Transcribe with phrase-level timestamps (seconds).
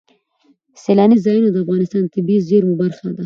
[0.83, 3.19] سیلانی ځایونه د افغانستان د طبیعي زیرمو برخه ده.